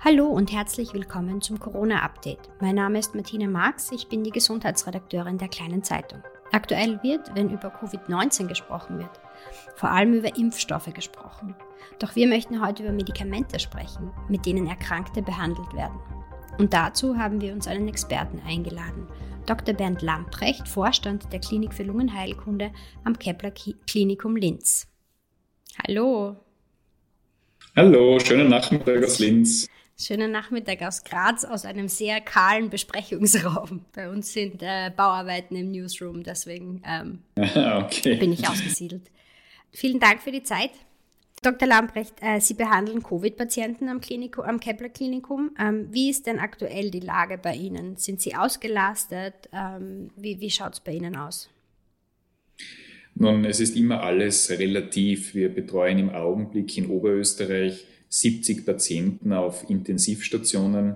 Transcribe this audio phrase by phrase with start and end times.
[0.00, 2.50] Hallo und herzlich willkommen zum Corona-Update.
[2.60, 6.22] Mein Name ist Martina Marx, ich bin die Gesundheitsredakteurin der Kleinen Zeitung.
[6.52, 9.20] Aktuell wird, wenn über Covid-19 gesprochen wird,
[9.74, 11.54] vor allem über Impfstoffe gesprochen.
[11.98, 15.98] Doch wir möchten heute über Medikamente sprechen, mit denen Erkrankte behandelt werden.
[16.58, 19.08] Und dazu haben wir uns einen Experten eingeladen.
[19.46, 19.74] Dr.
[19.74, 22.72] Bernd Lamprecht, Vorstand der Klinik für Lungenheilkunde
[23.04, 24.86] am Kepler Klinikum Linz.
[25.86, 26.36] Hallo.
[27.78, 29.68] Hallo, schönen Nachmittag aus Linz.
[29.96, 33.84] Schönen Nachmittag aus Graz, aus einem sehr kahlen Besprechungsraum.
[33.94, 38.16] Bei uns sind äh, Bauarbeiten im Newsroom, deswegen ähm, okay.
[38.16, 39.12] bin ich ausgesiedelt.
[39.70, 40.72] Vielen Dank für die Zeit.
[41.40, 41.68] Dr.
[41.68, 44.00] Lamprecht, äh, Sie behandeln Covid-Patienten am,
[44.44, 45.52] am Kepler Klinikum.
[45.56, 47.96] Ähm, wie ist denn aktuell die Lage bei Ihnen?
[47.96, 49.48] Sind Sie ausgelastet?
[49.52, 51.48] Ähm, wie wie schaut es bei Ihnen aus?
[53.20, 55.34] Nun, es ist immer alles relativ.
[55.34, 60.94] Wir betreuen im Augenblick in Oberösterreich 70 Patienten auf Intensivstationen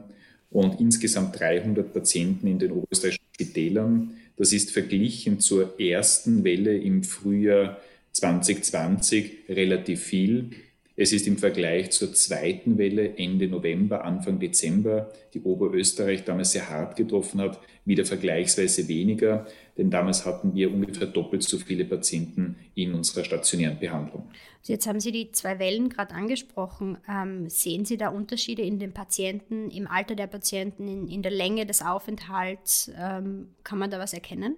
[0.49, 4.11] und insgesamt 300 Patienten in den oberösterreichischen Spitälern.
[4.37, 7.81] Das ist verglichen zur ersten Welle im Frühjahr
[8.13, 10.51] 2020 relativ viel.
[10.95, 16.69] Es ist im Vergleich zur zweiten Welle Ende November, Anfang Dezember, die Oberösterreich damals sehr
[16.69, 19.47] hart getroffen hat, wieder vergleichsweise weniger,
[19.79, 24.29] denn damals hatten wir ungefähr doppelt so viele Patienten in unserer stationären Behandlung.
[24.65, 26.99] Jetzt haben Sie die zwei Wellen gerade angesprochen.
[27.09, 31.33] Ähm, sehen Sie da Unterschiede in den Patienten, im Alter der Patienten, in, in der
[31.33, 32.91] Länge des Aufenthalts?
[32.97, 34.57] Ähm, kann man da was erkennen?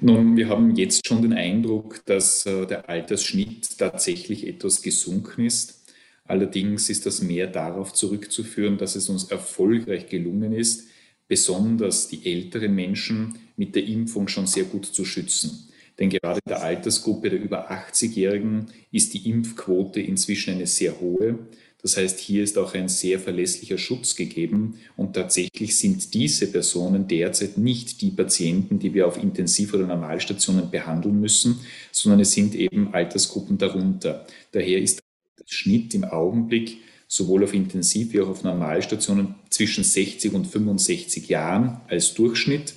[0.00, 5.84] Nun, wir haben jetzt schon den Eindruck, dass äh, der Altersschnitt tatsächlich etwas gesunken ist.
[6.24, 10.88] Allerdings ist das mehr darauf zurückzuführen, dass es uns erfolgreich gelungen ist,
[11.28, 15.68] besonders die älteren Menschen mit der Impfung schon sehr gut zu schützen.
[15.98, 21.38] Denn gerade in der Altersgruppe der über 80-Jährigen ist die Impfquote inzwischen eine sehr hohe.
[21.84, 27.06] Das heißt, hier ist auch ein sehr verlässlicher Schutz gegeben und tatsächlich sind diese Personen
[27.06, 31.60] derzeit nicht die Patienten, die wir auf Intensiv- oder Normalstationen behandeln müssen,
[31.92, 34.26] sondern es sind eben Altersgruppen darunter.
[34.52, 35.02] Daher ist
[35.38, 41.28] der Schnitt im Augenblick sowohl auf Intensiv- wie auch auf Normalstationen zwischen 60 und 65
[41.28, 42.72] Jahren als Durchschnitt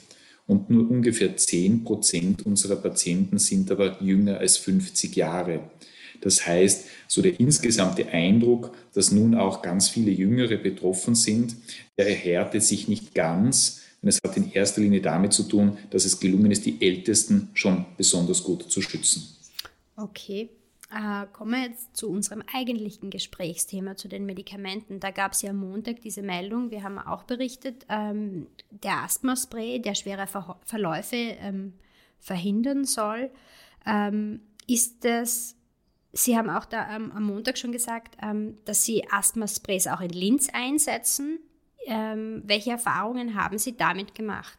[0.48, 5.72] und nur ungefähr 10 Prozent unserer Patienten sind aber jünger als 50 Jahre.
[6.22, 11.56] Das heißt, so der insgesamte Eindruck, dass nun auch ganz viele Jüngere betroffen sind,
[11.98, 13.82] der erhärtet sich nicht ganz.
[14.02, 17.50] Und es hat in erster Linie damit zu tun, dass es gelungen ist, die Ältesten
[17.54, 19.36] schon besonders gut zu schützen.
[19.96, 20.50] Okay.
[20.90, 25.02] Äh, kommen wir jetzt zu unserem eigentlichen Gesprächsthema, zu den Medikamenten.
[25.02, 29.82] Da gab es ja am Montag diese Meldung, wir haben auch berichtet, ähm, der Asthmaspray,
[29.82, 31.74] der schwere Ver Verläufe ähm,
[32.20, 33.32] verhindern soll.
[33.86, 35.57] Ähm, ist das
[36.18, 40.10] Sie haben auch da ähm, am Montag schon gesagt, ähm, dass Sie Asthma-Sprays auch in
[40.10, 41.40] Linz einsetzen.
[41.86, 44.58] Ähm, welche Erfahrungen haben Sie damit gemacht?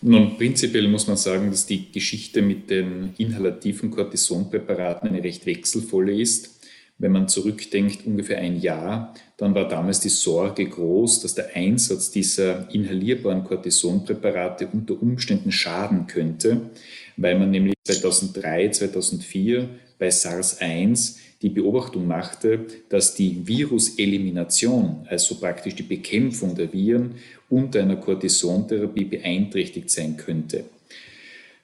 [0.00, 6.18] Nun, prinzipiell muss man sagen, dass die Geschichte mit den inhalativen Cortisonpräparaten eine recht wechselvolle
[6.18, 6.60] ist.
[6.96, 12.10] Wenn man zurückdenkt, ungefähr ein Jahr, dann war damals die Sorge groß, dass der Einsatz
[12.10, 16.70] dieser inhalierbaren Cortisonpräparate unter Umständen schaden könnte,
[17.18, 19.68] weil man nämlich 2003, 2004
[19.98, 27.16] bei SARS-1 die Beobachtung machte, dass die Viruselimination, also praktisch die Bekämpfung der Viren,
[27.48, 30.64] unter einer Cortisontherapie beeinträchtigt sein könnte.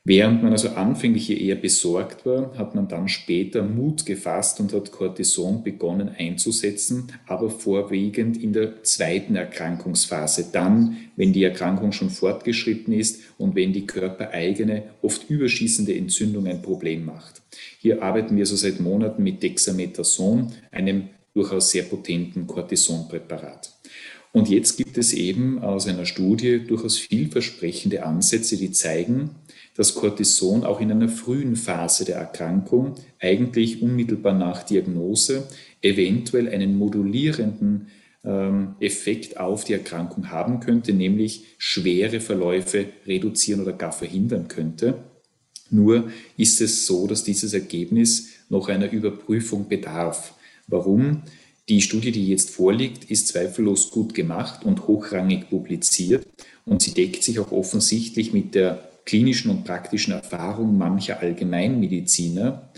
[0.06, 4.74] Während man also anfänglich hier eher besorgt war, hat man dann später Mut gefasst und
[4.74, 12.10] hat Cortison begonnen einzusetzen, aber vorwiegend in der zweiten Erkrankungsphase, dann, wenn die Erkrankung schon
[12.10, 17.40] fortgeschritten ist und wenn die körpereigene, oft überschießende Entzündung ein Problem macht.
[17.80, 23.72] Hier arbeiten wir so seit Monaten mit Dexamethason, einem durchaus sehr potenten Cortisonpräparat.
[24.32, 29.30] Und jetzt gibt es eben aus einer Studie durchaus vielversprechende Ansätze, die zeigen,
[29.76, 35.48] dass Cortison auch in einer frühen Phase der Erkrankung, eigentlich unmittelbar nach Diagnose,
[35.82, 37.88] eventuell einen modulierenden
[38.24, 44.94] ähm, Effekt auf die Erkrankung haben könnte, nämlich schwere Verläufe reduzieren oder gar verhindern könnte.
[45.70, 50.34] Nur ist es so, dass dieses Ergebnis noch einer Überprüfung bedarf.
[50.68, 51.22] Warum?
[51.68, 56.26] Die Studie, die jetzt vorliegt, ist zweifellos gut gemacht und hochrangig publiziert
[56.66, 62.70] und sie deckt sich auch offensichtlich mit der klinischen und praktischen Erfahrung mancher Allgemeinmediziner.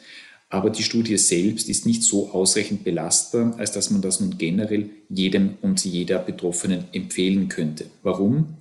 [0.48, 4.90] Aber die Studie selbst ist nicht so ausreichend belastbar, als dass man das nun generell
[5.08, 7.86] jedem und jeder Betroffenen empfehlen könnte.
[8.02, 8.56] Warum?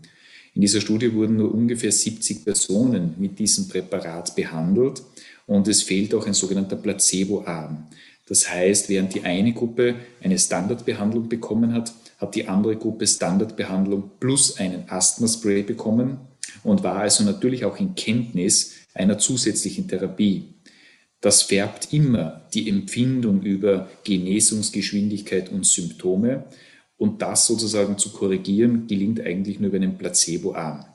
[0.56, 5.03] In dieser Studie wurden nur ungefähr 70 Personen mit diesem Präparat behandelt
[5.47, 7.88] und es fehlt auch ein sogenannter Placebo-Arm.
[8.27, 14.12] Das heißt, während die eine Gruppe eine Standardbehandlung bekommen hat, hat die andere Gruppe Standardbehandlung
[14.19, 16.17] plus einen Asthmaspray bekommen
[16.65, 20.56] und war also natürlich auch in Kenntnis einer zusätzlichen Therapie.
[21.21, 26.45] Das färbt immer die Empfindung über Genesungsgeschwindigkeit und Symptome
[26.97, 30.85] und das sozusagen zu korrigieren, gelingt eigentlich nur über einen Placeboarm.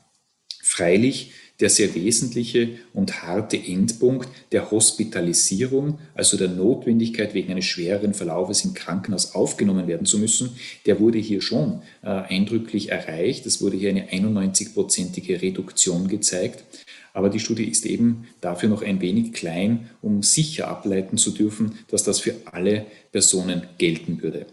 [0.63, 8.15] Freilich der sehr wesentliche und harte Endpunkt der Hospitalisierung, also der Notwendigkeit, wegen eines schwereren
[8.15, 10.51] Verlaufes im Krankenhaus aufgenommen werden zu müssen,
[10.87, 13.47] der wurde hier schon äh, eindrücklich erreicht.
[13.47, 16.65] Es wurde hier eine 91-prozentige Reduktion gezeigt.
[17.13, 21.73] Aber die Studie ist eben dafür noch ein wenig klein, um sicher ableiten zu dürfen,
[21.89, 24.47] dass das für alle Personen gelten würde.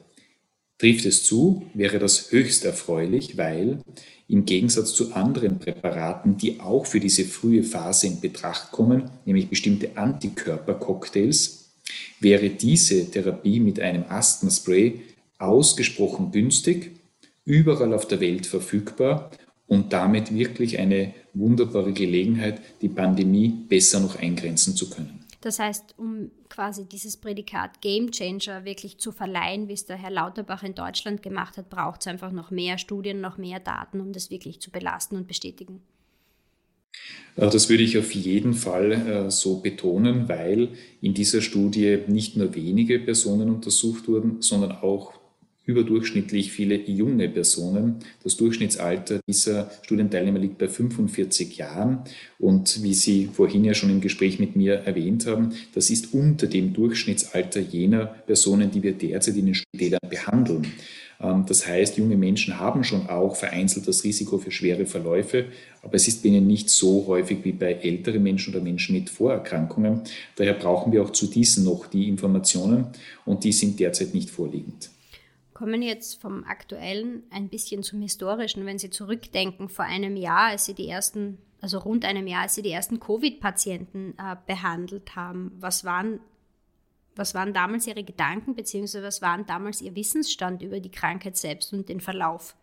[0.78, 3.80] Trifft es zu, wäre das höchst erfreulich, weil
[4.28, 9.50] im Gegensatz zu anderen Präparaten, die auch für diese frühe Phase in Betracht kommen, nämlich
[9.50, 11.72] bestimmte Antikörpercocktails,
[12.20, 15.02] wäre diese Therapie mit einem Asthmaspray
[15.40, 16.92] ausgesprochen günstig,
[17.46, 19.32] überall auf der Welt verfügbar
[19.68, 25.17] und damit wirklich eine wunderbare Gelegenheit, die Pandemie besser noch eingrenzen zu können.
[25.48, 30.12] Das heißt, um quasi dieses Prädikat Game Changer wirklich zu verleihen, wie es der Herr
[30.12, 34.12] Lauterbach in Deutschland gemacht hat, braucht es einfach noch mehr Studien, noch mehr Daten, um
[34.12, 35.80] das wirklich zu belasten und bestätigen.
[37.38, 42.36] Äh, das würde ich auf jeden Fall äh, so betonen, weil in dieser Studie nicht
[42.36, 45.14] nur wenige Personen untersucht wurden, sondern auch
[45.68, 47.98] überdurchschnittlich viele junge Personen.
[48.24, 52.00] Das Durchschnittsalter dieser Studienteilnehmer liegt bei 45 Jahren.
[52.40, 56.48] Und wie Sie vorhin ja schon im Gespräch mit mir erwähnt haben, das ist unter
[56.48, 60.68] dem Durchschnittsalter jener Personen, die wir derzeit in den Spitälern behandeln.
[61.20, 65.48] Ähm, das heißt, junge Menschen haben schon auch vereinzelt das Risiko für schwere Verläufe,
[65.82, 69.10] aber es ist bei ihnen nicht so häufig wie bei älteren Menschen oder Menschen mit
[69.10, 70.02] Vorerkrankungen.
[70.38, 72.88] Daher brauchen wir auch zu diesen noch die Informationen
[73.26, 74.92] und die sind derzeit nicht vorliegend
[75.58, 78.68] kommen jetzt vom aktuellen ein bisschen zum historischen.
[78.68, 82.54] Wenn Sie zurückdenken, vor einem Jahr, als Sie die ersten, also rund einem Jahr, als
[82.54, 86.20] Sie die ersten Covid-Patienten äh, behandelt haben, was waren,
[87.16, 91.74] was waren damals Ihre Gedanken, beziehungsweise was waren damals Ihr Wissensstand über die Krankheit selbst
[91.74, 92.56] und den Verlauf?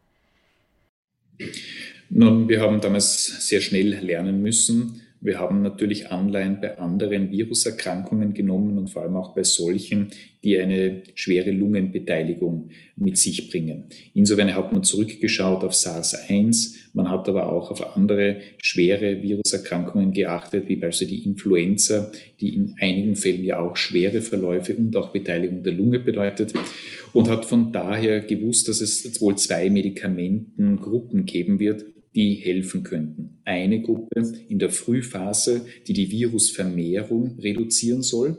[2.11, 8.35] Nun, wir haben damals sehr schnell lernen müssen, wir haben natürlich Anleihen bei anderen Viruserkrankungen
[8.35, 10.09] genommen und vor allem auch bei solchen,
[10.45, 13.85] die eine schwere Lungenbeteiligung mit sich bringen.
[14.13, 20.69] Insofern hat man zurückgeschaut auf SARS-1, man hat aber auch auf andere schwere Viruserkrankungen geachtet,
[20.69, 25.63] wie beispielsweise die Influenza, die in einigen Fällen ja auch schwere Verläufe und auch Beteiligung
[25.63, 26.53] der Lunge bedeutet
[27.15, 33.39] und hat von daher gewusst, dass es wohl zwei Medikamentengruppen geben wird, die helfen könnten.
[33.45, 38.37] Eine Gruppe in der Frühphase, die die Virusvermehrung reduzieren soll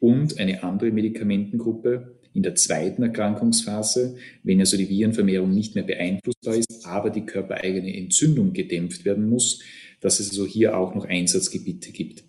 [0.00, 6.54] und eine andere Medikamentengruppe in der zweiten Erkrankungsphase, wenn also die Virenvermehrung nicht mehr beeinflussbar
[6.54, 9.60] ist, aber die körpereigene Entzündung gedämpft werden muss,
[10.00, 12.24] dass es also hier auch noch Einsatzgebiete gibt.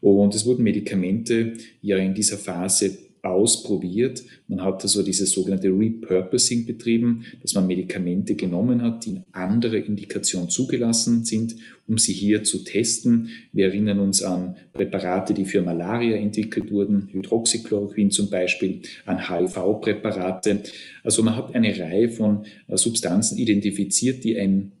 [0.00, 4.22] Und es wurden Medikamente ja in dieser Phase ausprobiert.
[4.46, 9.78] Man hat also dieses sogenannte Repurposing betrieben, dass man Medikamente genommen hat, die in andere
[9.78, 11.56] Indikationen zugelassen sind,
[11.86, 13.30] um sie hier zu testen.
[13.52, 20.62] Wir erinnern uns an Präparate, die für Malaria entwickelt wurden, Hydroxychloroquin zum Beispiel, an HIV-Präparate.
[21.02, 24.72] Also man hat eine Reihe von äh, Substanzen identifiziert, die einen,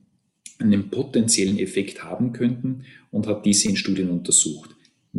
[0.58, 4.70] einen potenziellen Effekt haben könnten und hat diese in Studien untersucht.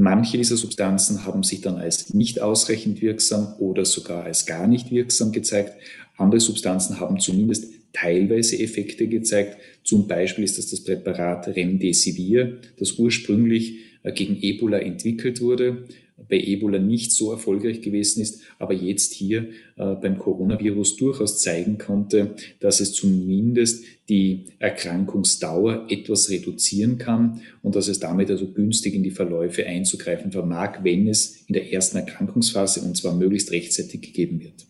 [0.02, 4.92] Manche dieser Substanzen haben sich dann als nicht ausreichend wirksam oder sogar als gar nicht
[4.92, 5.74] wirksam gezeigt.
[6.16, 9.58] Andere Substanzen haben zumindest teilweise Effekte gezeigt.
[9.84, 15.84] Zum Beispiel ist das das Präparat Remdesivir, das ursprünglich äh, gegen Ebola entwickelt wurde
[16.28, 21.78] bei Ebola nicht so erfolgreich gewesen ist, aber jetzt hier äh, beim Coronavirus durchaus zeigen
[21.78, 28.96] konnte, dass es zumindest die Erkrankungsdauer etwas reduzieren kann und dass es damit also günstig
[28.96, 34.02] in die Verläufe einzugreifen vermag, wenn es in der ersten Erkrankungsphase und zwar möglichst rechtzeitig
[34.02, 34.66] gegeben wird.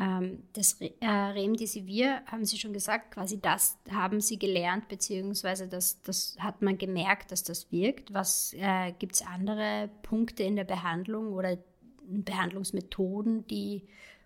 [0.00, 6.00] Ähm, das äh, Remdesivir, haben Sie schon gesagt, quasi das haben Sie gelernt, beziehungsweise das,
[6.02, 8.14] das hat man gemerkt, dass das wirkt.
[8.14, 11.58] Was äh, gibt es andere Punkte in der Behandlung oder
[12.06, 13.82] Behandlungsmethoden, die,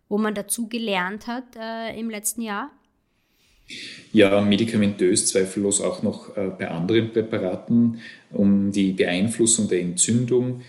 [0.09, 2.71] wo man dazu gelernt hat äh, im letzten Jahr?
[4.13, 7.99] Ja, medikamentös zweifellos auch noch äh, bei anderen Präparaten,
[8.31, 10.61] um die Beeinflussung der Entzündung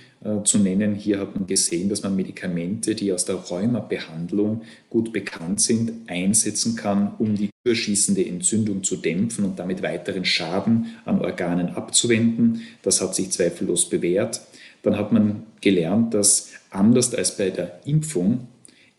[0.44, 0.96] zu nennen.
[0.96, 6.76] Hier hat man gesehen, dass man Medikamente, die aus der Rheumabehandlung gut bekannt sind, einsetzen
[6.76, 12.62] kann, um die überschießende Entzündung zu dämpfen und damit weiteren Schaden an Organen abzuwenden.
[12.82, 14.42] Das hat sich zweifellos bewährt.
[14.84, 18.48] dann hat man gelernt, dass anders als bei der Impfung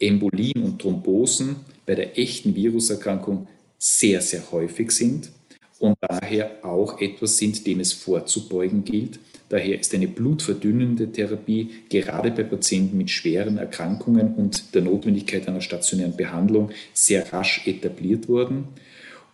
[0.01, 1.57] Embolien und Thrombosen
[1.87, 3.47] bei der echten Viruserkrankung
[3.79, 5.31] sehr, sehr häufig sind
[5.79, 9.19] und daher auch etwas sind, dem es vorzubeugen gilt.
[9.49, 15.61] Daher ist eine blutverdünnende Therapie gerade bei Patienten mit schweren Erkrankungen und der Notwendigkeit einer
[15.61, 18.69] stationären Behandlung sehr rasch etabliert worden.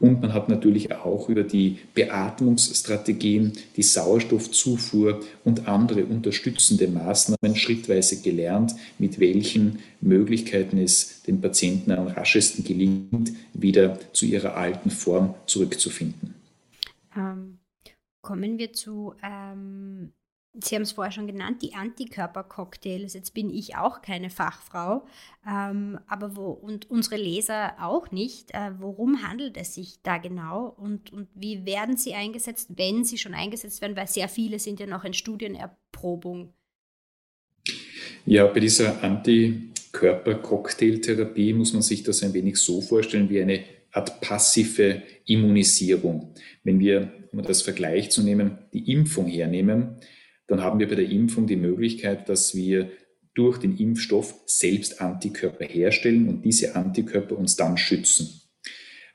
[0.02, 8.20] Und man hat natürlich auch über die Beatmungsstrategien, die Sauerstoffzufuhr und andere unterstützende Maßnahmen schrittweise
[8.20, 15.36] gelernt, mit welchen Möglichkeiten es den Patienten am raschesten gelingt, wieder zu ihrer alten Form
[15.46, 16.34] zurückzufinden.
[17.16, 17.51] Ähm,
[18.22, 20.12] kommen wir zu ähm
[20.60, 23.14] Sie haben es vorher schon genannt, die Antikörpercocktails.
[23.14, 25.06] Jetzt bin ich auch keine Fachfrau,
[25.48, 28.52] ähm, aber wo, und unsere Leser auch nicht.
[28.52, 33.16] Äh, worum handelt es sich da genau und, und wie werden sie eingesetzt, wenn sie
[33.16, 33.96] schon eingesetzt werden?
[33.96, 36.52] Weil sehr viele sind ja noch in Studienerprobung.
[38.26, 44.20] Ja, bei dieser Antikörpercocktailtherapie muss man sich das ein wenig so vorstellen wie eine Art
[44.20, 46.34] passive Immunisierung.
[46.62, 49.96] Wenn wir, um das Vergleich zu nehmen, die Impfung hernehmen,
[50.46, 52.90] dann haben wir bei der Impfung die Möglichkeit, dass wir
[53.34, 58.42] durch den Impfstoff selbst Antikörper herstellen und diese Antikörper uns dann schützen.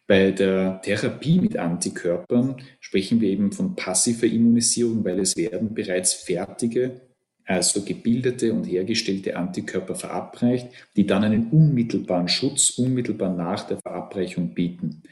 [0.07, 6.13] Bei der Therapie mit Antikörpern sprechen wir eben von passiver Immunisierung, weil es werden bereits
[6.13, 7.01] fertige,
[7.43, 14.53] also gebildete und hergestellte Antikörper verabreicht, die dann einen unmittelbaren Schutz unmittelbar nach der Verabreichung
[14.53, 15.03] bieten.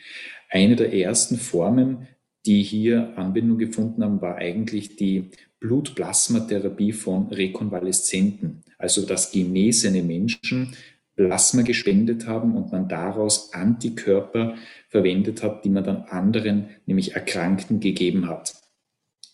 [0.49, 2.07] Eine der ersten Formen,
[2.45, 10.75] die hier Anwendung gefunden haben, war eigentlich die Blutplasmatherapie von Rekonvaleszenten, also dass genesene Menschen
[11.15, 14.55] Plasma gespendet haben und man daraus Antikörper
[14.89, 18.53] verwendet hat, die man dann anderen, nämlich Erkrankten, gegeben hat.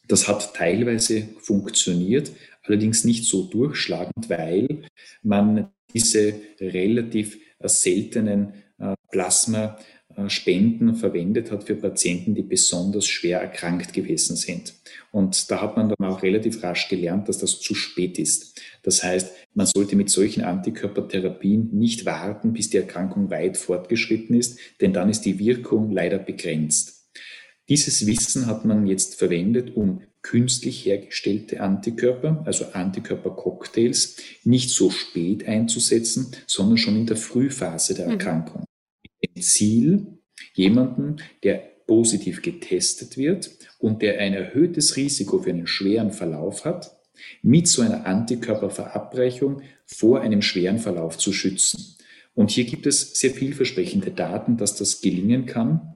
[0.08, 2.32] Das hat teilweise funktioniert,
[2.63, 4.84] allerdings nicht so durchschlagend, weil
[5.24, 9.77] man diese relativ seltenen äh, Plasma
[10.27, 14.74] Spenden verwendet hat für Patienten, die besonders schwer erkrankt gewesen sind.
[15.12, 18.62] Und da hat man dann auch relativ rasch gelernt, dass das zu spät ist.
[18.84, 24.60] Das heißt, man sollte mit solchen Antikörpertherapien nicht warten, bis die Erkrankung weit fortgeschritten ist,
[24.80, 27.10] denn dann ist die Wirkung leider begrenzt.
[27.70, 35.48] Dieses Wissen hat man jetzt verwendet, um künstlich hergestellte Antikörper, also Antikörpercocktails, nicht so spät
[35.48, 38.12] einzusetzen, sondern schon in der Frühphase der mhm.
[38.12, 38.65] Erkrankung
[39.42, 40.20] Ziel,
[40.54, 46.98] jemanden, der positiv getestet wird und der ein erhöhtes Risiko für einen schweren Verlauf hat,
[47.42, 51.98] mit so einer Antikörperverabreichung vor einem schweren Verlauf zu schützen.
[52.34, 55.96] Und hier gibt es sehr vielversprechende Daten, dass das gelingen kann.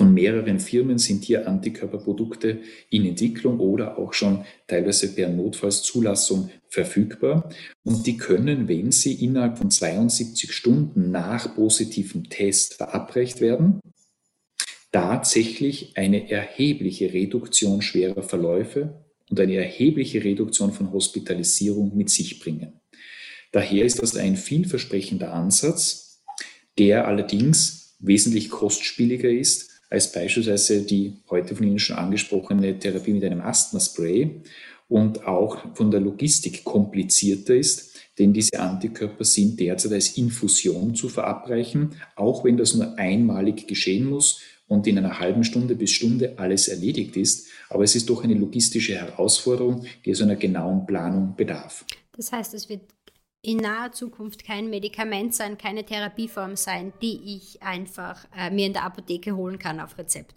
[0.00, 7.50] Von mehreren Firmen sind hier Antikörperprodukte in Entwicklung oder auch schon teilweise per Notfallszulassung verfügbar.
[7.82, 13.80] Und die können, wenn sie innerhalb von 72 Stunden nach positivem Test verabreicht werden,
[14.90, 22.72] tatsächlich eine erhebliche Reduktion schwerer Verläufe und eine erhebliche Reduktion von Hospitalisierung mit sich bringen.
[23.52, 26.22] Daher ist das ein vielversprechender Ansatz,
[26.78, 33.24] der allerdings wesentlich kostspieliger ist als beispielsweise die heute von Ihnen schon angesprochene Therapie mit
[33.24, 34.42] einem Asthma-Spray
[34.88, 41.08] und auch von der Logistik komplizierter ist, denn diese Antikörper sind derzeit als Infusion zu
[41.08, 46.34] verabreichen, auch wenn das nur einmalig geschehen muss und in einer halben Stunde bis Stunde
[46.36, 47.48] alles erledigt ist.
[47.68, 51.84] Aber es ist doch eine logistische Herausforderung, die es einer genauen Planung bedarf.
[52.16, 52.82] Das heißt, es wird
[53.42, 58.72] in naher Zukunft kein Medikament sein, keine Therapieform sein, die ich einfach äh, mir in
[58.72, 60.34] der Apotheke holen kann auf Rezept.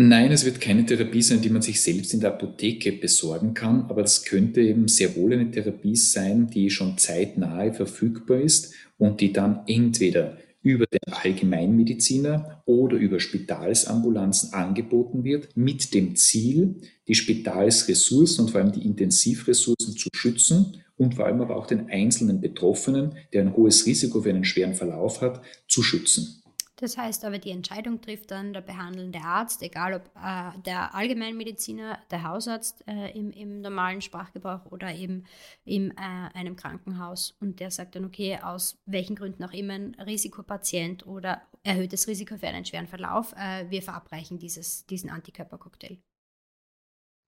[0.00, 3.86] Nein, es wird keine Therapie sein, die man sich selbst in der Apotheke besorgen kann,
[3.88, 9.20] aber es könnte eben sehr wohl eine Therapie sein, die schon zeitnahe verfügbar ist und
[9.20, 16.76] die dann entweder über den Allgemeinmediziner oder über Spitalsambulanzen angeboten wird, mit dem Ziel,
[17.08, 21.88] die Spitalsressourcen und vor allem die Intensivressourcen zu schützen und vor allem aber auch den
[21.88, 26.42] einzelnen Betroffenen, der ein hohes Risiko für einen schweren Verlauf hat, zu schützen.
[26.80, 31.98] Das heißt aber, die Entscheidung trifft dann der behandelnde Arzt, egal ob äh, der Allgemeinmediziner,
[32.08, 35.24] der Hausarzt äh, im, im, normalen Sprachgebrauch oder eben
[35.64, 35.94] in äh,
[36.34, 37.36] einem Krankenhaus.
[37.40, 42.36] Und der sagt dann, okay, aus welchen Gründen auch immer ein Risikopatient oder erhöhtes Risiko
[42.36, 45.98] für einen schweren Verlauf, äh, wir verabreichen dieses, diesen Antikörpercocktail.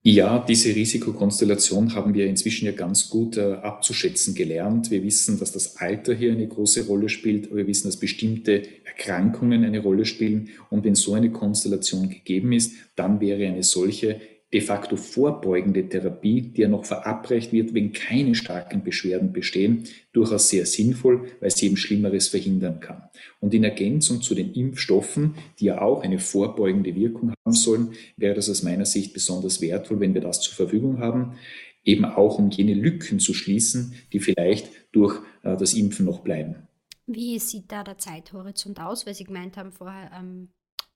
[0.03, 4.89] Ja, diese Risikokonstellation haben wir inzwischen ja ganz gut äh, abzuschätzen gelernt.
[4.89, 9.63] Wir wissen, dass das Alter hier eine große Rolle spielt, wir wissen, dass bestimmte Erkrankungen
[9.63, 10.49] eine Rolle spielen.
[10.71, 14.19] Und wenn so eine Konstellation gegeben ist, dann wäre eine solche
[14.53, 20.49] de facto vorbeugende Therapie, die ja noch verabreicht wird, wenn keine starken Beschwerden bestehen, durchaus
[20.49, 23.03] sehr sinnvoll, weil sie eben Schlimmeres verhindern kann.
[23.39, 28.35] Und in Ergänzung zu den Impfstoffen, die ja auch eine vorbeugende Wirkung haben sollen, wäre
[28.35, 31.35] das aus meiner Sicht besonders wertvoll, wenn wir das zur Verfügung haben,
[31.83, 36.67] eben auch um jene Lücken zu schließen, die vielleicht durch äh, das Impfen noch bleiben.
[37.07, 39.05] Wie sieht da der Zeithorizont aus?
[39.05, 40.49] Weil Sie gemeint haben vorher, ähm,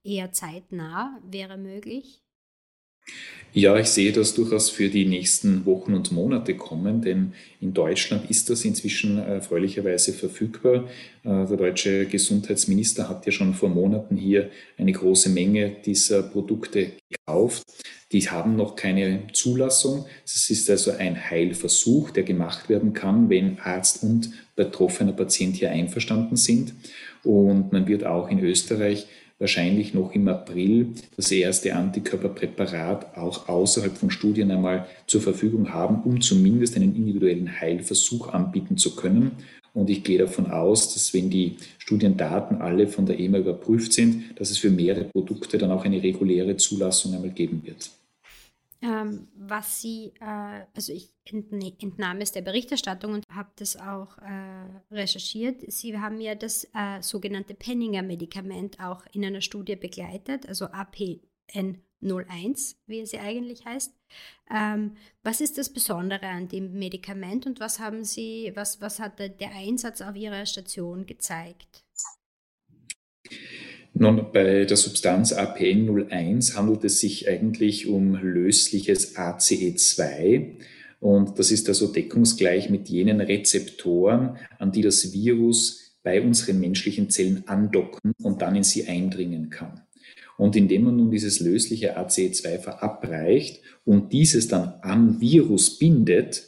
[0.04, 2.22] eher zeitnah wäre möglich.
[3.56, 8.28] Ja, ich sehe das durchaus für die nächsten Wochen und Monate kommen, denn in Deutschland
[8.28, 10.84] ist das inzwischen erfreulicherweise verfügbar.
[11.24, 16.92] Äh, der deutsche Gesundheitsminister hat ja schon vor Monaten hier eine große Menge dieser Produkte
[17.08, 17.64] gekauft.
[18.12, 20.04] Die haben noch keine Zulassung.
[20.22, 25.70] Es ist also ein Heilversuch, der gemacht werden kann, wenn Arzt und betroffener Patient hier
[25.70, 26.74] einverstanden sind.
[27.24, 29.06] Und man wird auch in Österreich
[29.38, 36.02] wahrscheinlich noch im April das erste Antikörperpräparat auch außerhalb von Studien einmal zur Verfügung haben,
[36.04, 39.32] um zumindest einen individuellen Heilversuch anbieten zu können.
[39.74, 44.40] Und ich gehe davon aus, dass wenn die Studiendaten alle von der EMA überprüft sind,
[44.40, 47.90] dass es für mehrere Produkte dann auch eine reguläre Zulassung einmal geben wird.
[48.82, 54.94] Ähm, was Sie, äh, also ich entnahm es der Berichterstattung und habe das auch äh,
[54.94, 55.62] recherchiert.
[55.72, 63.00] Sie haben ja das äh, sogenannte Penninger-Medikament auch in einer Studie begleitet, also APN01, wie
[63.00, 63.94] es ja eigentlich heißt.
[64.54, 69.18] Ähm, was ist das Besondere an dem Medikament und was haben Sie, was, was hat
[69.18, 71.82] der Einsatz auf Ihrer Station gezeigt?
[73.98, 80.56] Nun, bei der Substanz APN01 handelt es sich eigentlich um lösliches ACE2.
[81.00, 87.08] Und das ist also deckungsgleich mit jenen Rezeptoren, an die das Virus bei unseren menschlichen
[87.08, 89.80] Zellen andocken und dann in sie eindringen kann.
[90.36, 96.44] Und indem man nun dieses lösliche ACE2 verabreicht und dieses dann am Virus bindet,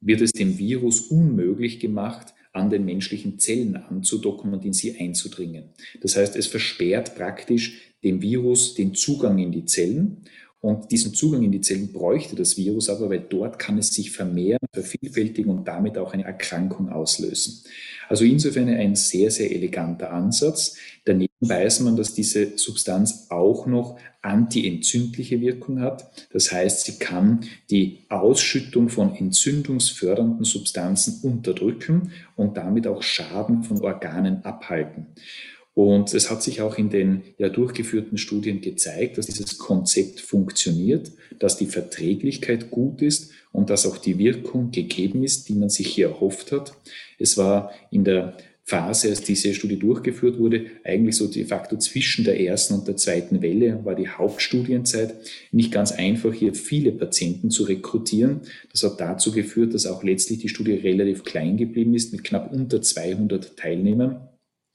[0.00, 5.64] wird es dem Virus unmöglich gemacht, an den menschlichen Zellen anzudocken und in sie einzudringen.
[6.00, 10.22] Das heißt, es versperrt praktisch dem Virus den Zugang in die Zellen.
[10.60, 14.10] Und diesen Zugang in die Zellen bräuchte das Virus aber, weil dort kann es sich
[14.10, 17.62] vermehren, vervielfältigen und damit auch eine Erkrankung auslösen.
[18.08, 20.76] Also insofern ein sehr, sehr eleganter Ansatz.
[21.04, 26.10] Daneben weiß man, dass diese Substanz auch noch antientzündliche Wirkung hat.
[26.32, 33.82] Das heißt, sie kann die Ausschüttung von entzündungsfördernden Substanzen unterdrücken und damit auch Schaden von
[33.82, 35.06] Organen abhalten.
[35.74, 41.12] Und es hat sich auch in den ja durchgeführten Studien gezeigt, dass dieses Konzept funktioniert,
[41.38, 45.88] dass die Verträglichkeit gut ist und dass auch die Wirkung gegeben ist, die man sich
[45.88, 46.72] hier erhofft hat.
[47.18, 52.24] Es war in der Phase, als diese Studie durchgeführt wurde, eigentlich so de facto zwischen
[52.24, 55.14] der ersten und der zweiten Welle, war die Hauptstudienzeit
[55.52, 58.40] nicht ganz einfach, hier viele Patienten zu rekrutieren.
[58.72, 62.52] Das hat dazu geführt, dass auch letztlich die Studie relativ klein geblieben ist, mit knapp
[62.52, 64.28] unter 200 Teilnehmern.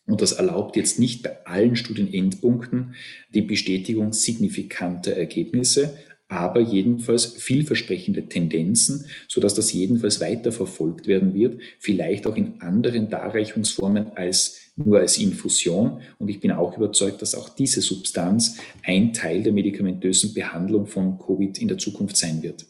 [0.07, 2.95] Und das erlaubt jetzt nicht bei allen Studienendpunkten
[3.33, 5.97] die Bestätigung signifikanter Ergebnisse,
[6.31, 13.09] aber jedenfalls vielversprechende Tendenzen, sodass das jedenfalls weiter verfolgt werden wird, vielleicht auch in anderen
[13.09, 15.99] Darreichungsformen als nur als Infusion.
[16.19, 21.19] Und ich bin auch überzeugt, dass auch diese Substanz ein Teil der medikamentösen Behandlung von
[21.19, 22.65] Covid in der Zukunft sein wird.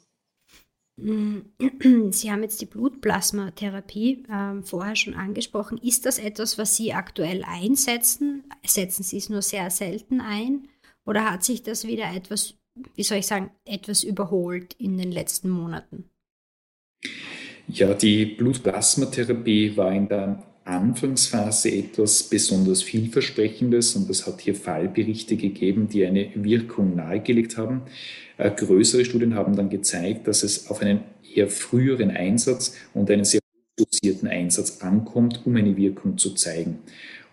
[0.97, 5.77] Sie haben jetzt die Blutplasmatherapie äh, vorher schon angesprochen.
[5.77, 8.43] Ist das etwas, was Sie aktuell einsetzen?
[8.65, 10.67] Setzen Sie es nur sehr selten ein?
[11.05, 12.55] Oder hat sich das wieder etwas
[12.95, 16.09] wie soll ich sagen, etwas überholt in den letzten Monaten?
[17.67, 25.35] Ja, die Blutplasmatherapie war in der Anfangsphase etwas besonders vielversprechendes und es hat hier Fallberichte
[25.35, 27.81] gegeben, die eine Wirkung nahegelegt haben.
[28.37, 31.01] Äh, größere Studien haben dann gezeigt, dass es auf einen
[31.35, 33.41] eher früheren Einsatz und einen sehr
[33.77, 36.79] dosierten Einsatz ankommt, um eine Wirkung zu zeigen.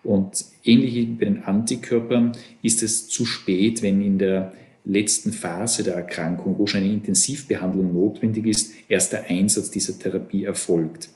[0.03, 2.31] Und ähnlich wie bei den Antikörpern
[2.61, 4.53] ist es zu spät, wenn in der
[4.89, 10.45] letzten Phase der Erkrankung, wo schon eine Intensivbehandlung notwendig ist, erst der Einsatz dieser Therapie
[10.45, 11.09] erfolgt.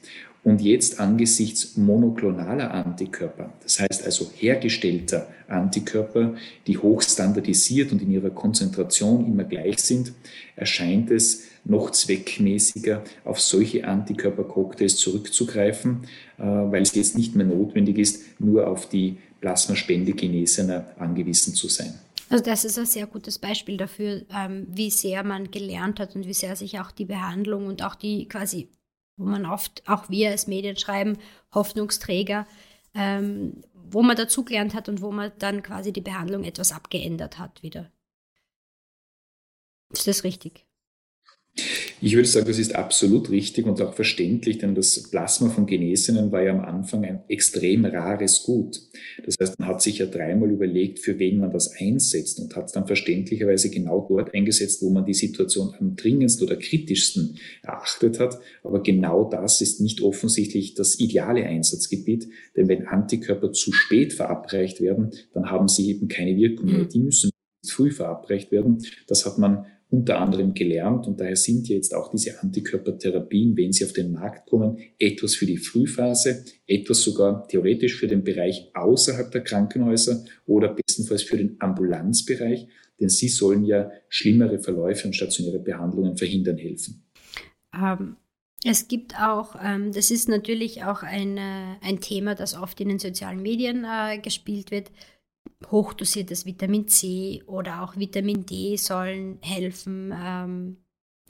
[0.43, 6.35] Und jetzt angesichts monoklonaler Antikörper, das heißt also hergestellter Antikörper,
[6.67, 10.11] die hochstandardisiert und in ihrer Konzentration immer gleich sind,
[10.57, 16.03] erscheint es noch zweckmäßiger, auf solche Antikörpercocktails zurückzugreifen,
[16.37, 21.69] äh, weil es jetzt nicht mehr notwendig ist, nur auf die Plasmaspende Genesener angewiesen zu
[21.69, 21.93] sein.
[22.33, 26.25] Also das ist ein sehr gutes Beispiel dafür, ähm, wie sehr man gelernt hat und
[26.25, 28.71] wie sehr sich auch die Behandlung und auch die quasi,
[29.17, 31.19] wo man oft, auch wir als Medien schreiben,
[31.53, 32.47] Hoffnungsträger,
[32.95, 37.61] ähm, wo man dazugelernt hat und wo man dann quasi die Behandlung etwas abgeändert hat
[37.61, 37.91] wieder.
[39.91, 40.65] Ist das richtig?
[42.01, 46.31] Ich würde sagen, das ist absolut richtig und auch verständlich, denn das Plasma von Genesenen
[46.31, 48.81] war ja am Anfang ein extrem rares Gut.
[49.25, 52.65] Das heißt, man hat sich ja dreimal überlegt, für wen man das einsetzt und hat
[52.65, 58.19] es dann verständlicherweise genau dort eingesetzt, wo man die Situation am dringendsten oder kritischsten erachtet
[58.19, 58.39] hat.
[58.63, 64.81] Aber genau das ist nicht offensichtlich das ideale Einsatzgebiet, denn wenn Antikörper zu spät verabreicht
[64.81, 66.83] werden, dann haben sie eben keine Wirkung mehr.
[66.85, 66.89] Mhm.
[66.89, 67.29] Die müssen
[67.65, 68.83] früh verabreicht werden.
[69.07, 73.85] Das hat man unter anderem gelernt und daher sind jetzt auch diese Antikörpertherapien, wenn sie
[73.85, 79.29] auf den Markt kommen, etwas für die Frühphase, etwas sogar theoretisch für den Bereich außerhalb
[79.29, 82.67] der Krankenhäuser oder bestenfalls für den Ambulanzbereich,
[82.99, 87.03] denn sie sollen ja schlimmere Verläufe und stationäre Behandlungen verhindern helfen.
[87.71, 88.15] Ähm,
[88.65, 92.97] es gibt auch, ähm, das ist natürlich auch ein, ein Thema, das oft in den
[92.97, 94.89] sozialen Medien äh, gespielt wird,
[95.71, 100.77] hochdosiertes Vitamin C oder auch Vitamin D sollen helfen, ähm,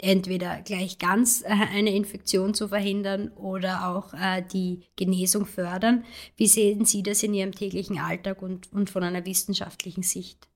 [0.01, 6.03] entweder gleich ganz äh, eine Infektion zu verhindern oder auch äh, die Genesung fördern.
[6.35, 10.47] Wie sehen Sie das in Ihrem täglichen Alltag und, und von einer wissenschaftlichen Sicht?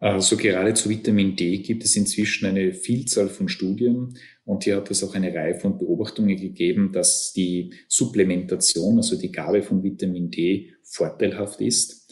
[0.00, 4.90] Also gerade zu Vitamin D gibt es inzwischen eine Vielzahl von Studien und hier hat
[4.92, 10.30] es auch eine Reihe von Beobachtungen gegeben, dass die Supplementation, also die Gabe von Vitamin
[10.30, 12.07] D, vorteilhaft ist.